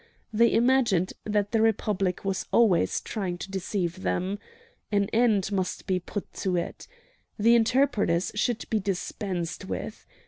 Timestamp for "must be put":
5.51-6.33